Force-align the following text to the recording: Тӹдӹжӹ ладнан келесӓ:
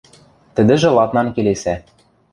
Тӹдӹжӹ 0.55 0.89
ладнан 0.97 1.27
келесӓ: 1.35 1.75